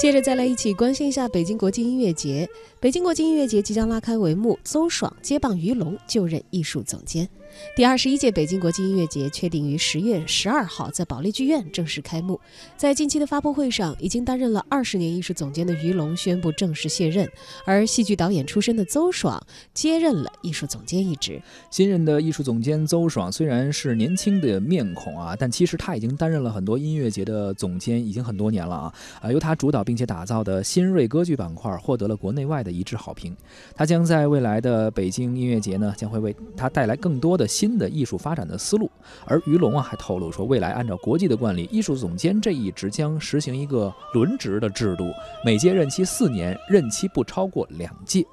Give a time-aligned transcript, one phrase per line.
[0.00, 2.48] 接着再来一起关心一下北京国际音乐节。
[2.80, 7.28] 北京国际音乐节即将拉开帷幕，邹爽接棒于龙就任艺术总监。
[7.76, 12.40] 第二十一届北京国际音乐节确定于十月十二号在保利剧院正式开幕。
[12.76, 17.30] 在近期的发布会上，已经担任了二十年艺术总监的于龙宣布正式卸任，
[17.64, 19.40] 而戏剧导演出身的邹爽
[19.72, 21.40] 接任了艺术总监一职。
[21.70, 28.94] 新任的艺术总监邹爽虽然是年轻的面孔啊，但其实他已经担任了很多音乐节的总监，已经很多年了啊。
[29.20, 33.36] 啊，由他主导并且打造的新锐歌剧板块获得了国内外的一致好评。
[33.74, 38.90] 他将在未来的北京音乐节呢，将会为他带来更多的新的艺术发展的思路。
[39.24, 45.10] 而于龙啊，还透露说，未来按照国际的惯例，艺术总监这一职将实行一个轮值的制度，
[45.44, 48.26] 每届任期四年，任期不超过两届。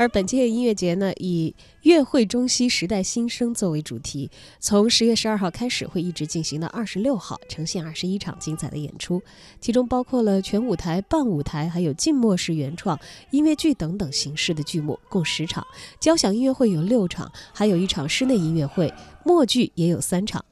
[0.00, 1.54] 而本届音乐节呢，以
[1.84, 9.20] “乐会中西时代新生”作为主题，从十月十二号开始，会一直进行到二十六号，呈现二十一场精彩的演出，
[9.60, 12.98] 其中包括了全舞台、半舞台，还有静默式原创
[13.30, 15.66] 音乐剧等等形式的剧目，共十场。
[16.00, 18.90] 交响音乐会有六场，还有一场室内音乐会，
[19.22, 20.42] 默剧也有三场。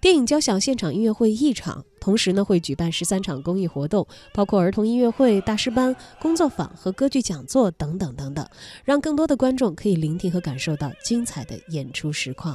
[0.00, 8.46] 电影交响现场音乐会一场，同时呢会举办十三场公益活动，包括儿童音乐会、大师班、工作坊和歌剧讲座等等等等，
[8.84, 12.54] 让更多的观众可以聆听和感受到精彩的演出实况。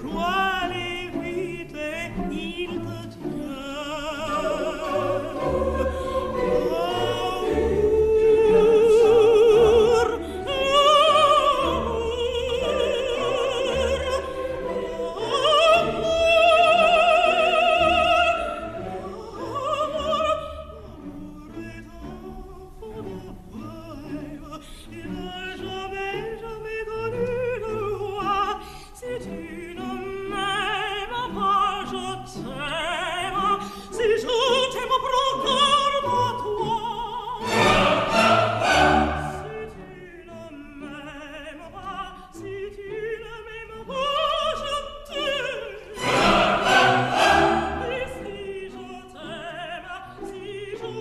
[0.00, 0.37] croix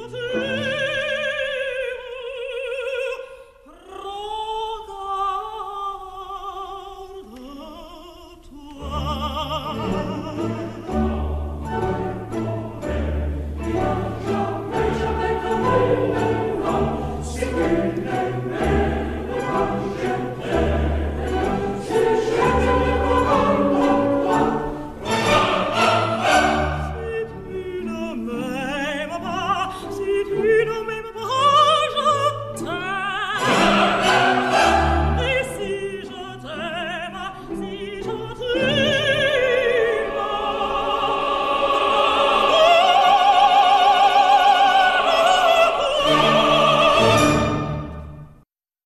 [0.09, 0.46] Vater